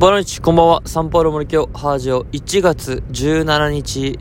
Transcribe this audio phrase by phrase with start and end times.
[0.00, 0.82] ボナイチ、こんばんは。
[0.86, 4.18] サンパウロ森京ハージオ1月17日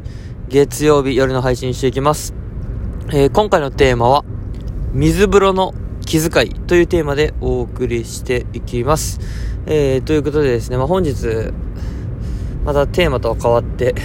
[0.50, 2.34] 月曜日夜の配信していきます。
[3.14, 4.26] えー今回のテーマは、
[4.92, 5.74] 水風呂の
[6.06, 9.22] 気遣いというテーマでお送りしていきます。
[9.68, 11.14] えーということでですね、まあ、本日、
[12.66, 13.96] またテーマとは変わって、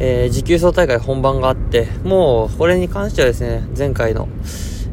[0.00, 4.26] えー持久走大会本番があって、もうこれに関してはですね、前回の、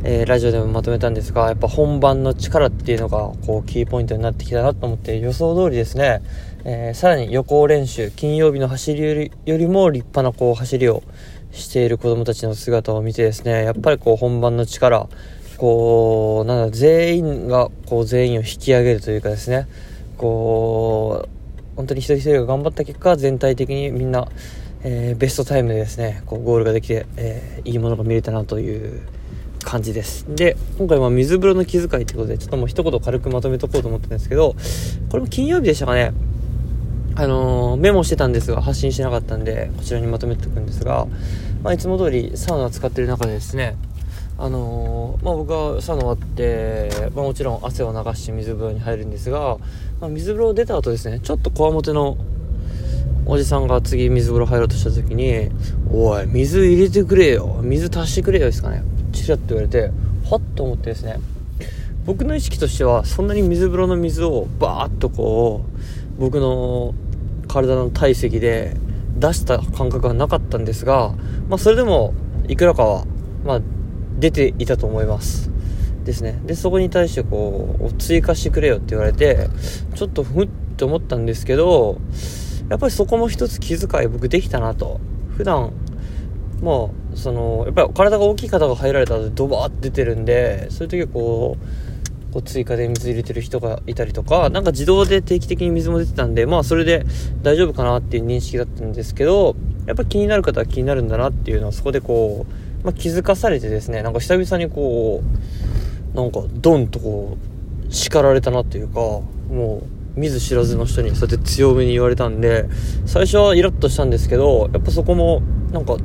[0.10, 6.22] えーラジオでもまとめたんですが、やっぱ本番の力っていうのが、こう、キーポイントになってきたなと思って、予想通りですね、
[6.64, 11.04] えーさらに予行練習、金曜日の走りよりよりも立派なこう、走りを
[11.52, 15.10] している子供たちの姿を見てですね、やっぱりこう、本番の力、
[15.58, 19.68] こう、なんだ、全員が、こう、全員を引き上げるというかですね、
[20.18, 21.30] こう、
[21.76, 24.30] 本当に一人一人が頑張った結果、全体的にみんな、
[24.84, 29.02] えーベストタイムでですね、こうゴールができて、えーいいものが見れたなという
[29.64, 30.26] 感じです。
[30.28, 34.56] で、今回は水風呂の気遣いということで、ちょっともう一言軽くまとめとこうと思ったんですけど、
[35.10, 36.14] これも金曜日でしたかね、
[37.16, 41.08] あのーメモしてたんですが、発信してなかったんで、こちらにまとめておくんですが、
[41.64, 43.76] まあ、いつも通りサウナ使ってる中でですね、
[44.40, 49.58] あのーまあ、僕はサウナ終わって、まあ、もちろん汗を流して水風呂に入るんですが、
[50.00, 52.18] まあ、水風呂出た後ですねちょっとこわもての
[53.26, 55.50] おじさんが次水風呂入ろうとした時に
[55.92, 57.60] 「おい水入れてくれよ。
[57.62, 58.84] 水足してくれよ」ですかね。
[59.28, 59.92] チラッと言われて
[60.30, 61.20] はっと思ってですね
[62.06, 65.66] 僕の意識としてはそんなに水風呂の水をバーッとこ
[66.18, 66.94] う僕の
[67.50, 68.78] 体の体積で
[69.18, 71.14] 出した感覚はなかったんですが、
[71.50, 72.14] まあ、それでも
[72.48, 73.06] いくらかは、
[73.44, 73.62] まあ、
[74.18, 75.52] 出ていたと思います。
[76.06, 76.40] ですね。
[76.46, 79.50] でそこに対してこう追加してくれよって言われて
[79.96, 82.00] ちょっとふって思ったんですけど
[82.70, 85.02] やっぱりそこも一つ気遣い僕できたなと。
[85.36, 85.74] 普段
[86.62, 97.06] まあそのやっぱり体が大きい方が入られたらドバーって出てるんでそういう時はこうこう追加で水入れてる人がいたりとかなんか自動で定期的に水も出てたんでまあそれで
[97.42, 102.46] 大丈夫かなっていう認識だったんですけどやっぱ気になる方は気になるんだなっていうのはそこでこ
[102.82, 105.24] う、まあ、気づかされてですねなんか久々にこ
[106.14, 107.38] うなんかドンとこ
[107.90, 109.84] う叱られたなっていうかも
[110.16, 112.66] う見ず知らずの人にそうやって強めに言われたんで
[113.06, 115.42] 最初はイラッとしたんですけどやっぱそこも
[115.72, 115.98] なんか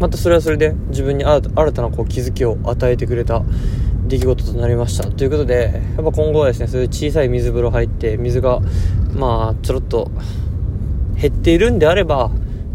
[0.00, 3.42] またそれはそれで自分に新たなこう気づきを与えてくれた
[4.08, 5.08] 出来事となりました。
[5.08, 8.60] ということでやっぱ今後はですねそういう小さい水風呂入って水が
[9.14, 10.10] まあちょろっと
[11.20, 12.30] 減っているんであれば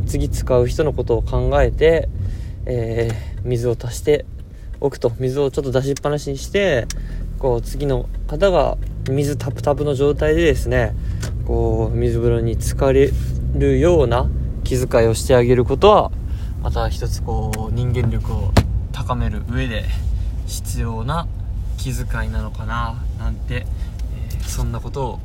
[0.05, 2.07] 次使う人のことを考えて、
[2.65, 4.25] えー水を足して
[4.81, 5.11] おくと。
[5.19, 6.87] 水をちょっと出しっぱなしにして
[7.39, 8.77] こう次の方が
[9.09, 10.95] 水タプタプの状態でですね
[11.45, 13.11] こう水風呂に浸かれ
[13.53, 14.27] るような
[14.63, 16.11] 気遣いをしてあげることは
[16.65, 18.51] また一つこう人間力を
[18.91, 19.83] 高める上で
[20.47, 21.27] 必要な
[21.77, 23.67] 気遣いなのかななんて、
[24.31, 25.19] えーそんなことを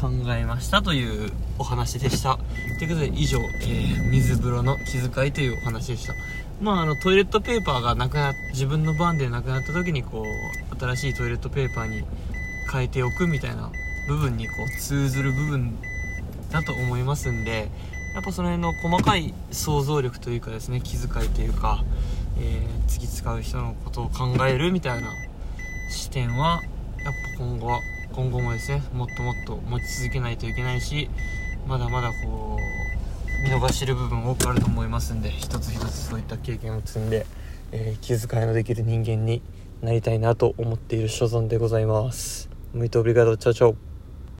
[0.00, 2.38] 考えましたというお話でした。
[2.78, 6.14] ということで以上、えー水風呂の気遣いというお話でした。
[6.58, 12.02] まああのトイレットペーパーがなくな自分の番でなくなった時にこう新しいトイレットペーパーに
[12.72, 13.70] 変えておくみたいな
[14.08, 15.76] 部分にこう通ずる部分
[16.50, 17.68] だと思いますんで
[18.14, 21.84] やっぱその辺の細かい想像力というかですね気遣いというか、
[22.38, 25.12] えー次使う人のことを考えるみたいな
[25.90, 26.60] 視点は
[27.04, 27.80] やっぱ今後は
[28.12, 31.08] 今後もですねもっともっと持ち続けないといけないし
[31.68, 37.26] まだまだこう見逃してる部分多くあると思いますんで一つ一つそういった経験を積んで、
[37.70, 39.40] えー気遣いのできる人間に
[39.82, 42.50] なりたいなと思っている所存でございます。
[42.74, 43.36] muito obrigado.
[43.36, 43.89] Tchau, tchau.